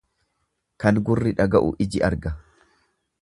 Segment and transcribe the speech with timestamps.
[0.83, 2.33] Kan gurri dhaga'u iji arga.